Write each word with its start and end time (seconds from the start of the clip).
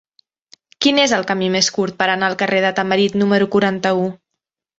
Quin 0.85 1.01
és 1.03 1.13
el 1.17 1.27
camí 1.31 1.49
més 1.55 1.69
curt 1.75 1.99
per 1.99 2.07
anar 2.13 2.31
al 2.31 2.39
carrer 2.41 2.63
de 2.65 2.73
Tamarit 2.81 3.19
número 3.25 3.51
quaranta-u? 3.57 4.09